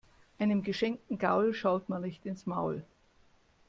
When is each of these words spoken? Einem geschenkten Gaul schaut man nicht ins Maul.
Einem 0.39 0.63
geschenkten 0.63 1.19
Gaul 1.19 1.53
schaut 1.53 1.87
man 1.87 2.01
nicht 2.01 2.25
ins 2.25 2.47
Maul. 2.47 2.83